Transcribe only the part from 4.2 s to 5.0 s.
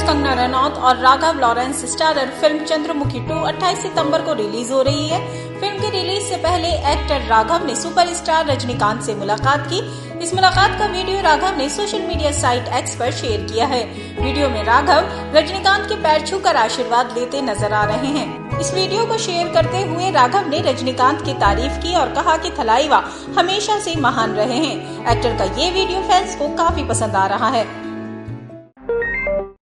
को रिलीज़ हो